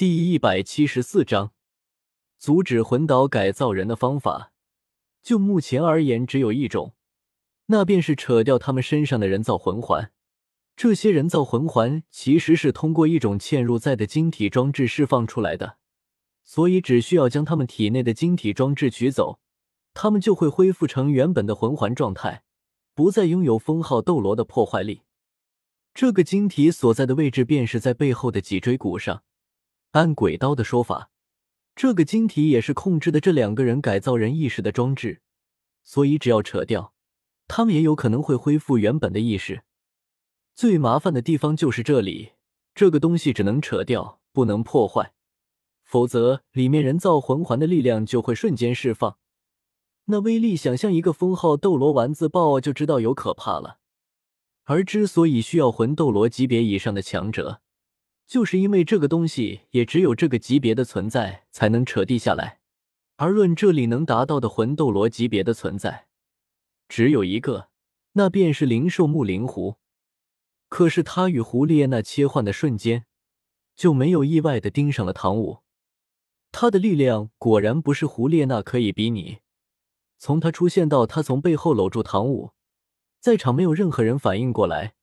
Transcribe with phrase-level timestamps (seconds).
[0.00, 1.52] 第一百七十四章，
[2.38, 4.50] 阻止魂导改造人的方法，
[5.22, 6.94] 就目前而言只有一种，
[7.66, 10.10] 那便是扯掉他们身上的人造魂环。
[10.74, 15.76] 这些人造魂环其实是通过一种嵌入在的晶体装置释放出来的，
[16.44, 19.38] 所以只需要将他们体内的晶体装置取走，
[19.92, 22.42] 他们就会恢复成原本的魂环状态，
[22.94, 25.02] 不再拥有封号斗罗的破坏力。
[25.92, 29.24] 这个晶体所在的位置便是在背后的脊椎骨上。
[29.92, 31.10] 按鬼刀的说法，
[31.74, 35.20] 这个晶体也是控制的这两个人改造人意识的装置，
[35.82, 36.92] 所以只要扯掉，
[37.48, 39.64] 他们也有可能会恢复原本的意识。
[40.54, 42.32] 最麻烦的地方就是这里，
[42.74, 45.12] 这个东西只能扯掉，不能破坏，
[45.82, 49.18] 否则里面人造魂环的力量就会瞬间释放，
[50.04, 53.78] 那威力想象一个封号斗罗丸子爆就知道有可怕了。
[54.64, 57.60] 而之所以需要魂斗罗级别以上的强者。
[58.30, 62.60] 就是因为这个东西也只有这个级别的存在才能扯地下来，
[63.16, 66.06] 而论这里能达到的魂斗罗级别的存在，
[66.88, 67.70] 只有一个，
[68.12, 69.78] 那便是灵兽木灵狐。
[70.68, 73.06] 可是他与胡列娜切换的瞬间，
[73.74, 75.62] 就没有意外的盯上了唐舞。
[76.52, 79.38] 他的力量果然不是胡列娜可以比拟。
[80.18, 82.52] 从他出现到他从背后搂住唐舞，
[83.18, 84.94] 在场没有任何人反应过来，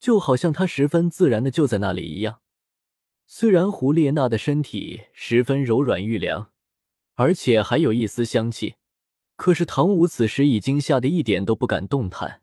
[0.00, 2.40] 就好像他十分自然的就在那里一样。
[3.26, 6.52] 虽然胡列娜的身体十分柔软玉凉，
[7.14, 8.76] 而且还有一丝香气，
[9.36, 12.42] 可是唐舞此时已经吓得一点都不敢动弹，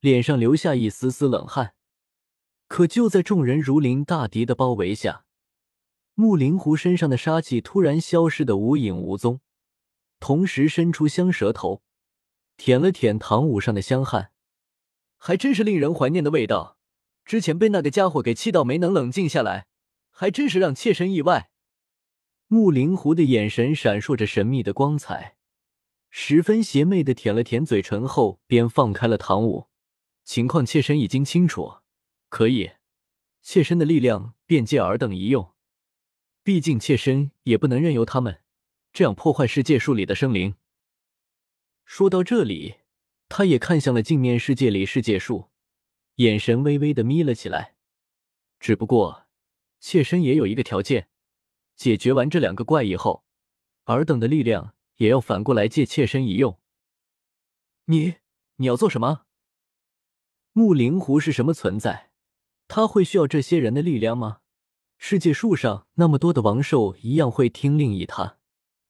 [0.00, 1.74] 脸上留下一丝丝冷汗。
[2.68, 5.24] 可就在众人如临大敌的包围下，
[6.14, 9.40] 木灵狐身上的杀气突然消失的无影无踪，
[10.20, 11.82] 同时伸出香舌头
[12.56, 14.30] 舔了舔唐舞上的香汗，
[15.16, 16.76] 还真是令人怀念的味道。
[17.24, 19.66] 之前被那个家伙给气到没能冷静下来。
[20.12, 21.50] 还真是让妾身意外。
[22.46, 25.36] 木灵狐的眼神闪烁着神秘的光彩，
[26.10, 29.68] 十分邪魅的舔了舔嘴唇后，便放开了唐舞。
[30.22, 31.78] 情况妾身已经清楚，
[32.28, 32.72] 可以，
[33.40, 35.54] 妾身的力量便借尔等一用。
[36.44, 38.42] 毕竟妾身也不能任由他们
[38.92, 40.56] 这样破坏世界树里的生灵。
[41.84, 42.76] 说到这里，
[43.28, 45.48] 他也看向了镜面世界里世界树，
[46.16, 47.76] 眼神微微的眯了起来。
[48.60, 49.21] 只不过。
[49.82, 51.08] 妾身也有一个条件，
[51.74, 53.24] 解决完这两个怪以后，
[53.86, 56.60] 尔等的力量也要反过来借妾身一用。
[57.86, 58.14] 你
[58.56, 59.22] 你要做什么？
[60.52, 62.12] 木灵狐是什么存在？
[62.68, 64.38] 他会需要这些人的力量吗？
[64.98, 68.38] 世界树上那么多的王兽一样会听令于他，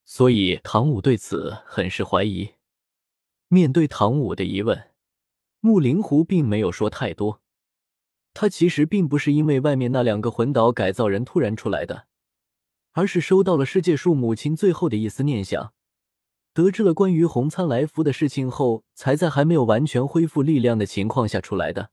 [0.04, 2.52] 所以唐舞对此很是怀疑。
[3.48, 4.90] 面对唐舞的疑问，
[5.60, 7.41] 木灵狐并没有说太多。
[8.34, 12.06] 他其实并不是因为外面那两个魂岛改造人突然出来的，
[12.92, 15.72] 而是收到了世界树母亲最后的一丝念想，
[16.54, 21.90] 得知了关于红参来福的事情后，才在还没有完全恢复力量的情况下出来的。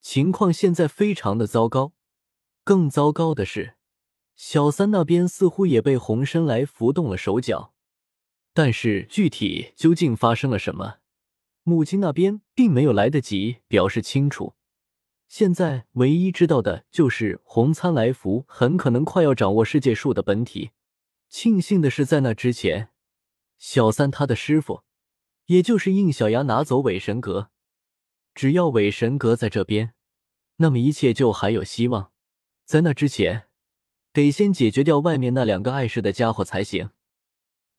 [0.00, 1.92] 情况现在非常的糟糕，
[2.64, 3.74] 更糟糕的是，
[4.34, 7.72] 小三那边似乎也被红参来福动了手脚，
[8.52, 10.96] 但是具体究竟发生了什么，
[11.62, 14.54] 母亲那边并没有来得及表示清楚。
[15.32, 20.72] 现在唯一知道的就是红参来福很可能快要掌握世界树的本体。
[21.30, 22.90] 庆幸的是，在那之前，
[23.56, 24.82] 小三他的师傅，
[25.46, 27.48] 也就是应小牙拿走伪神格。
[28.34, 29.94] 只要伪神格在这边，
[30.56, 32.12] 那么一切就还有希望。
[32.66, 33.44] 在那之前，
[34.12, 36.90] 得先解决掉外面那两个碍事的家伙才行。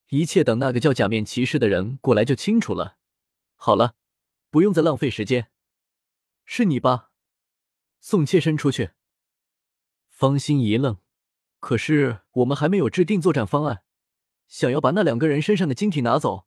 [0.09, 2.97] 一切等那个叫假面骑士的人过来就清楚了。
[3.53, 3.93] 好了，
[4.49, 5.51] 不用再浪费时间。
[6.45, 7.11] 是你吧？
[8.05, 8.91] 送妾身出去。
[10.09, 10.97] 方心一愣，
[11.61, 13.83] 可是我们还没有制定作战方案。
[14.45, 16.45] 想要把那两个人身上的晶体拿走，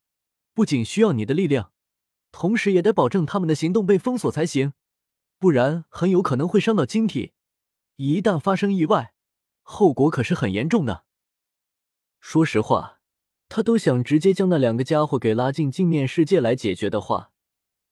[0.53, 1.73] 不仅需要你的力量，
[2.31, 4.75] 同时也得保证他们的行动被封锁才行，
[5.39, 7.33] 不然很有可能会伤到晶体。
[7.97, 9.15] 一旦发生意外，
[9.63, 11.07] 后果可是很严重的。
[12.21, 13.01] 说实话，
[13.49, 17.33] 他都想直接将那两个家伙给拉进镜面世界来解决的话，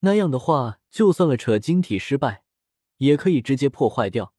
[0.01, 2.44] 那样的话，就算了扯晶体失败。
[2.99, 4.33] 也可以直接破坏掉，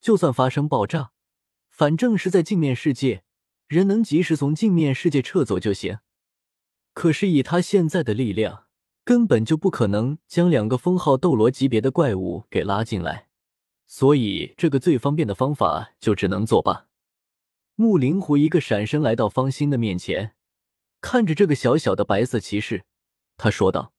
[0.00, 1.10] 就算发生爆炸，
[1.70, 3.22] 反正是在镜面世界，
[3.66, 5.98] 人能及时从镜面世界撤走就行。
[6.94, 8.64] 可是以他现在的力量，
[9.04, 13.28] 根本就不可能将两个封号斗罗级别的怪物给拉进来，
[13.86, 16.86] 所以这个最方便的方法就只能作罢。
[17.76, 20.34] 木灵狐一个闪身来到方心的面前，
[21.00, 22.84] 看着这个小小的白色骑士，
[23.36, 23.92] 他说道：“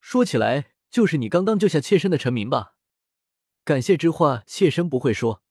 [0.00, 2.76] 说起来，就是你刚刚救下妾身的陈明吧？”
[3.68, 5.42] 感谢之话，妾身不会说，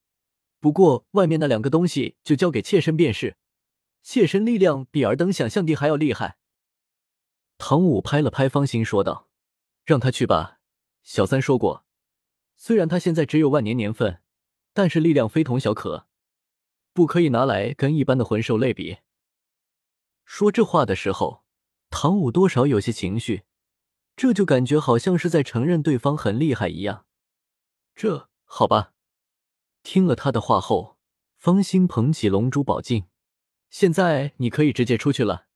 [0.60, 3.38] 不过外面那两个东西就交给妾身便是，
[4.02, 6.40] 妾身力量比尔等想象的还要厉害。
[7.60, 9.30] 唐武拍了拍方心说道
[9.86, 10.58] ：“让他去吧。
[11.04, 11.86] 小三说过，
[12.56, 14.24] 虽然他现在只有万年年份，
[14.74, 16.08] 但是力量非同小可，
[16.94, 18.98] 不可以拿来跟一般的魂兽类比。”
[20.26, 21.44] 说这话的时候，
[21.92, 23.44] 唐武多少有些情绪，
[24.16, 27.06] 这就感觉好像是在承认对方很厉害一样。
[27.98, 28.94] 这好吧。
[29.82, 30.98] 听了他的话后，
[31.36, 33.06] 方心捧起龙珠宝镜，
[33.72, 35.48] 现在你可以直接出去了。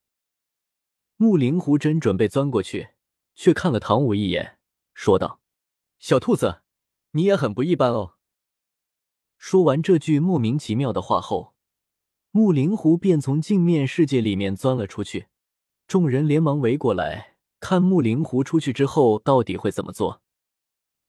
[1.17, 2.95] 木灵狐真准备钻过去，
[3.35, 4.57] 却看了唐舞一眼，
[4.95, 5.39] 说道
[5.99, 6.63] ：“小兔子，
[7.11, 8.15] 你也很不一般哦。”
[9.37, 11.53] 说完这句莫名其妙的话后，
[12.31, 15.27] 木灵狐便从镜面世界里面钻了出去。
[15.85, 20.20] 众人连忙围过来，看木灵狐出去之后到底会怎么做。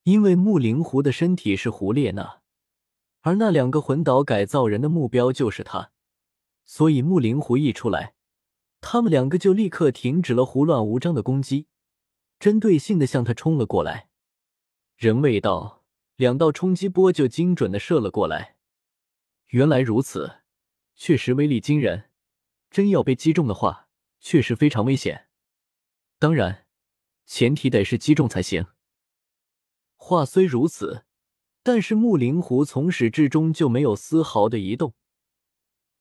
[0.05, 2.41] 因为木灵狐的身体是胡列娜。
[3.21, 5.93] 而那两个魂岛改造人的目标就是他，
[6.65, 8.15] 所以木灵狐一出来，
[8.81, 11.69] 他们两个就立刻停止了胡乱无章的攻击，
[12.41, 14.09] 针对性的向他冲了过来。
[14.97, 15.85] 人未到，
[16.17, 18.57] 两道冲击波就精准的射了过来。
[19.49, 20.41] 原来如此，
[20.97, 22.11] 确实威力惊人。
[22.71, 23.89] 真要被击中的话，
[24.19, 25.29] 确实非常危险。
[26.19, 26.67] 当然，
[27.27, 28.67] 前提得是击中才行。
[30.05, 31.05] 话虽如此。
[31.63, 34.95] 但是木灵狐从始至终就没有丝毫的移动，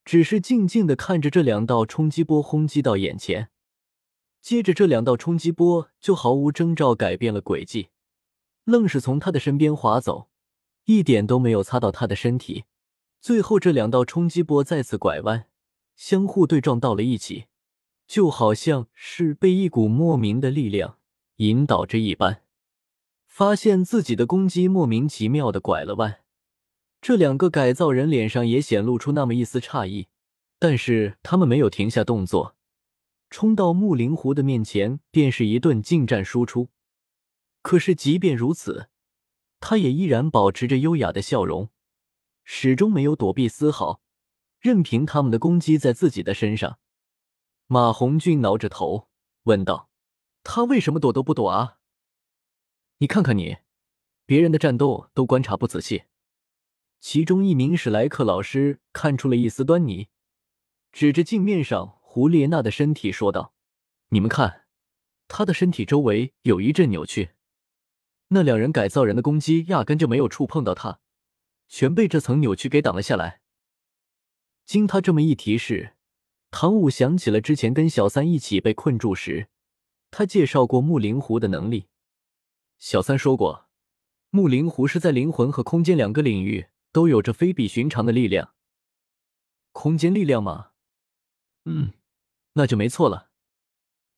[0.03, 3.51] 只是静静的看着这两道冲击波轰击到眼前。
[4.41, 7.89] 接着，这两道冲击波就毫无征兆改变了轨迹，
[8.63, 10.29] 愣是从他的身边划走，
[10.85, 12.63] 一点都没有擦到他的身体。
[13.19, 15.45] 最后，这两道冲击波再次拐弯，
[15.95, 17.45] 相互对撞到了一起，
[18.07, 20.97] 就好像是被一股莫名的力量
[21.35, 22.41] 引导着一般。
[23.31, 26.19] 发现自己的攻击莫名其妙的拐了弯，
[26.99, 30.09] 这两个改造人脸上也显露出那么一丝诧异，
[30.59, 32.57] 但是他们没有停下动作，
[33.29, 36.71] 冲到木灵狐的面前便是一顿近战输出。
[37.61, 38.89] 可是即便如此，
[39.61, 41.69] 他也依然保持着优雅的笑容，
[42.43, 44.01] 始终没有躲避丝毫，
[44.59, 46.79] 任凭他们的攻击在自己的身上。
[47.67, 49.07] 马红俊挠着头
[49.43, 49.89] 问道
[50.43, 51.77] ：“他为什么躲都不躲啊？”
[53.01, 53.57] 你看看你，
[54.27, 56.03] 别人的战斗都观察不仔细。
[56.99, 60.09] 其中一名史莱克老师看出了一丝端倪，
[60.91, 63.55] 指着镜面上胡列娜的身体说道
[64.09, 64.67] ：“你们看，
[65.27, 67.31] 她的身体周围有一阵扭曲，
[68.27, 70.99] 那两人改造人的攻击压根就没有触碰到她，
[71.67, 73.41] 全被这层扭曲给挡了下来。”
[74.63, 75.95] 经他这么一提示，
[76.51, 79.47] 唐武想起了之前跟小三一起被困住时，
[80.11, 81.87] 他介绍过木灵狐的能力。
[82.81, 83.69] 小三说过，
[84.31, 88.55] 木灵狐是在灵魂和空间两个领域都有着非比寻常的力量。
[89.71, 90.71] 空间力量吗？
[91.65, 91.93] 嗯，
[92.53, 93.29] 那就没错了。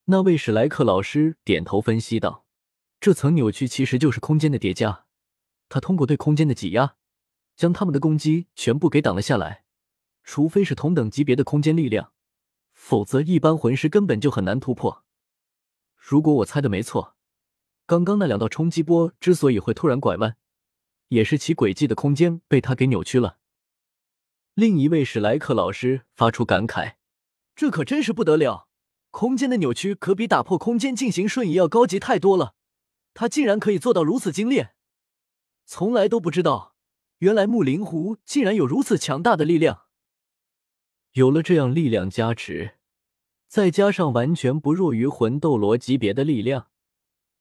[0.06, 2.46] 那位史莱克老师点头分析道
[3.02, 5.08] ：“这层扭曲其实就是空间的叠加，
[5.68, 6.96] 他通过对空间的挤压，
[7.58, 9.66] 将他们的攻击全部给挡了下来。
[10.24, 12.14] 除非是同等级别的空间力量，
[12.72, 15.04] 否则一般魂师根本就很难突破。
[15.98, 17.18] 如果我猜的没错。”
[17.86, 20.38] 刚刚那两道冲击波之所以会突然拐弯，
[21.10, 23.40] 也是其轨迹的空间被他给扭曲了。
[24.54, 26.96] 另一位史莱克老师发出感慨
[27.56, 28.68] ：“这可真是不得了，
[29.12, 32.56] 空间的扭曲可比打破空间进行瞬移要高级太多了。
[33.14, 34.76] 他竟然可以做到如此精炼，
[35.66, 36.76] 从来都不知道，
[37.18, 39.84] 原来木灵狐竟然有如此强大的力量。
[41.14, 42.76] 有了这样力量加持，
[43.48, 46.70] 再加上完全不弱于魂斗罗级别的力量。”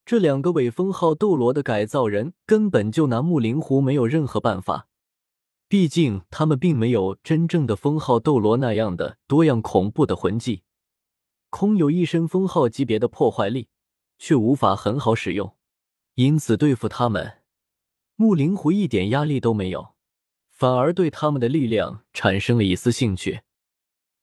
[0.05, 4.89] 这两个伪封号斗罗的改造人根本就拿木灵狐没有任何办法，
[5.69, 10.65] 毕竟他们并没有真正的封号斗罗那样的多样恐怖的魂技，
[11.51, 13.69] 空有一身封号级别的破坏力，
[14.19, 15.57] 却无法很好使用，
[16.15, 17.39] 因此对付他们，
[18.17, 19.95] 木灵狐一点压力都没有，
[20.51, 23.43] 反而对他们的力量产生了一丝兴趣。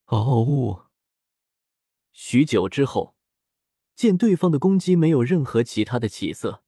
[0.07, 0.87] 哦，
[2.11, 3.15] 许久之后。
[3.99, 6.63] 见对方的攻击没有任何其他的起色，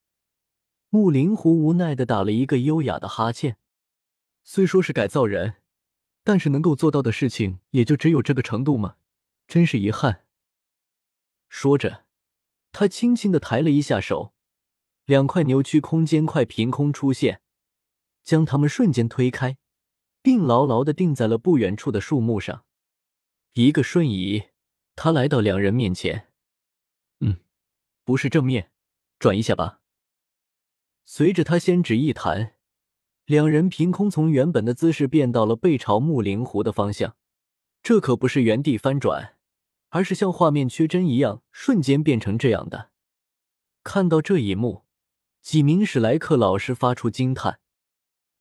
[0.90, 3.56] 木灵狐无奈的打了一个优雅的哈欠。
[4.44, 5.54] 虽说是改造人，
[6.26, 8.98] 但是能够做到的事情也就只有这个程度吗？
[9.48, 10.26] 真是遗憾。
[11.48, 12.04] 说着，
[12.74, 14.34] 他轻轻的抬了一下手，
[15.06, 17.40] 两块扭曲空间块凭空出现，
[18.26, 19.58] 将他们瞬间推开，
[20.22, 22.66] 并牢牢的定在了不远处的树木上。
[23.54, 24.50] 一个瞬移，
[24.98, 26.28] 他来到两人面前。
[28.12, 28.70] 不是正面，
[29.20, 29.80] 转一下吧。
[31.06, 32.56] 随着他先指一弹，
[33.24, 37.16] 两人凭空从原本的姿势变到了背朝木灵湖的方向，
[37.82, 39.38] 这可不是原地翻转，
[39.92, 42.90] 而是像画面缺帧一样，瞬间变成这样的。
[43.82, 44.84] 看到这一幕，
[45.42, 47.62] 几名史莱克老师发出惊叹：“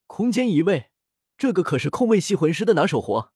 [0.08, 0.90] 空间移位，
[1.38, 3.32] 这个可是空位系魂师的拿手活。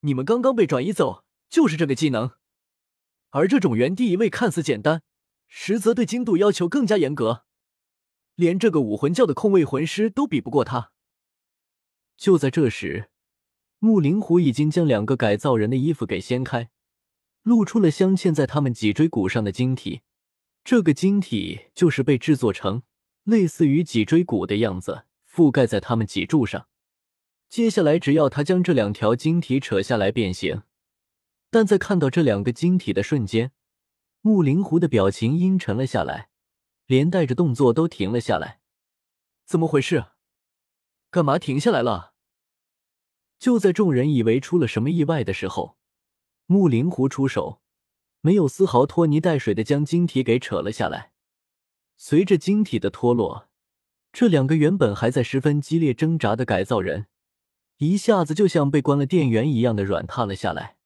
[0.00, 2.32] 你们刚刚被转移走，就是这个技能。
[3.30, 5.02] 而这种原地移位看似简单，
[5.48, 7.44] 实则对精度要求更加严格。”
[8.36, 10.92] 连这个武魂教的控卫魂师都比不过他。
[12.16, 13.10] 就在这时，
[13.80, 16.70] 木灵狐已经将两个改造人的衣服给掀开，
[17.42, 20.02] 露出了镶嵌在他们脊椎骨上的晶体。
[20.64, 22.82] 这个晶体就是被制作成
[23.24, 26.68] 类似于脊椎骨的样子，覆盖在他们脊柱上。
[27.48, 30.62] 接下来，只要他将这两条晶体扯下来变形。
[31.50, 33.52] 但在看到这两个晶体的瞬间，
[34.20, 36.28] 木灵狐的表情阴沉了下来。
[36.86, 38.60] 连带着动作都停了下来，
[39.44, 40.06] 怎么回事？
[41.10, 42.14] 干嘛停下来了？
[43.38, 45.76] 就在众人以为出了什么意外的时候，
[46.46, 47.60] 木灵狐出手，
[48.22, 51.12] 没有丝毫拖泥带水的将晶体给扯了下来。
[51.98, 53.50] 随着晶体的脱落，
[54.10, 57.08] 这两个原本还在十分激烈挣扎的改造人，
[57.76, 60.78] 一下子就像被关了电源一样的软塌了下来。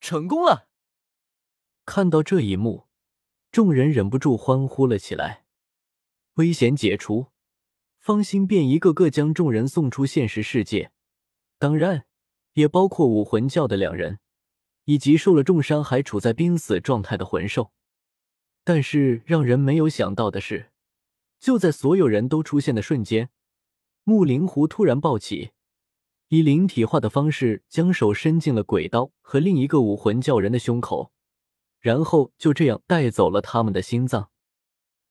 [0.00, 0.67] 成功了！
[1.88, 2.86] 看到这一幕。
[3.50, 5.46] 众人忍不住欢呼了起来。
[6.34, 7.28] 危险解除，
[7.98, 10.92] 方心便一个个将众人送出现实世界，
[11.58, 12.04] 当然
[12.52, 14.18] 也包括武魂教的两人，
[14.84, 17.72] 以及受了重伤还处在濒死状态的魂兽。
[18.64, 20.70] 但是让人没有想到的是，
[21.40, 23.30] 就在所有人都出现的瞬间，
[24.04, 25.52] 木灵狐突然暴起，
[26.28, 31.14] 以灵体化的方式将手伸进了鬼刀和另一个武魂教人的胸口。
[31.80, 34.30] 然后就这样带走了他们的心脏，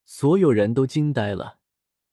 [0.05, 1.59] 所有人都惊呆了。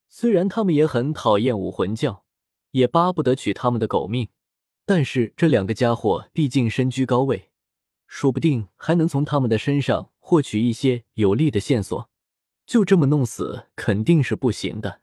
[0.09, 2.25] 虽然他们也很讨厌武魂教，
[2.71, 4.29] 也巴不得取他们的狗命，
[4.87, 7.51] 但是这两个家伙毕竟身居高位，
[8.07, 12.09] 说不定还能从他们的身上获取一些有利的线索。
[12.65, 15.03] 就这么弄死，肯定是不行的。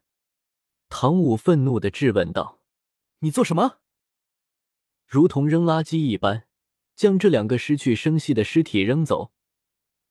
[0.88, 2.58] 唐武愤怒的质问道
[3.20, 3.78] ：“你做什么？”
[5.06, 6.46] 如同扔垃圾一般，
[6.96, 9.30] 将这两个失去生息的尸体扔走。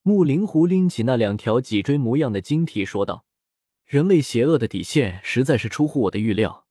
[0.04, 3.24] 木灵狐拎起那两条脊椎模样的晶体，说道
[3.86, 6.66] ：“人类邪恶的底线实在是出乎我的预料，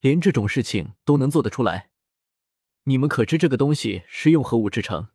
[0.00, 1.90] 连这种事情都能做得出来。
[2.84, 5.08] 你们可知这个东西是用何物制成？”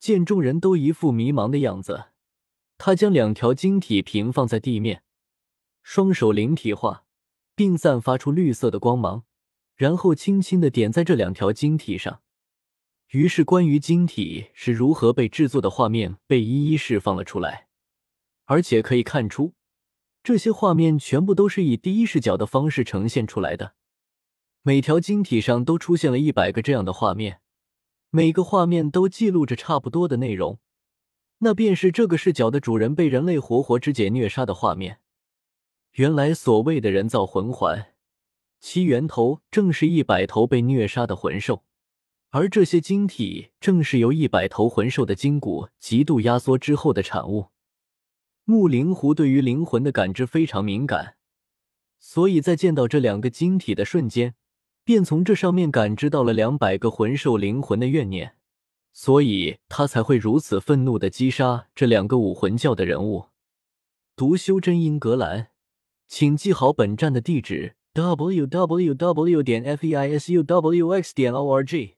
[0.00, 2.06] 见众人都一副迷茫的样子，
[2.78, 5.02] 他将两条晶体平放在地面，
[5.82, 7.04] 双手灵体化，
[7.54, 9.24] 并散发出绿色的光芒，
[9.76, 12.22] 然后轻轻的点在这两条晶体上。
[13.08, 17.68] 于是，关于晶体是如何被制作的画面被一一释放了出来，
[18.46, 19.54] 而且可以看出，
[20.22, 23.74] 这些画面全部都是以第一视角的方式呈现出来的。
[24.62, 27.40] 每条晶体上都出现了一百个这样的画面，
[28.10, 30.58] 每个画面都记录着差不多的内容，
[31.38, 35.00] 那便是这个视角的主人被人类活活肢解虐杀的画面。
[35.92, 37.92] 原来，所谓的人造魂环，
[38.58, 41.62] 其源头正是一百头被虐杀的魂兽。
[42.34, 47.50] 而这些晶体正是由一百头魂兽的筋骨极度压缩之后的产物。
[48.42, 51.14] 木灵狐对于灵魂的感知非常敏感，
[52.00, 54.34] 所以在见到这两个晶体的瞬间，
[54.82, 58.32] 便从这上面感知到了两百个魂兽灵魂的怨念，
[58.92, 63.26] 所以他才会如此愤怒的击杀这两个武魂教的人物。
[64.16, 65.50] 读修真英格兰，
[66.08, 69.40] 请记好本站的地址：w w w.
[69.44, 71.14] 点 f e i s u w x.
[71.14, 71.94] 点 o r g。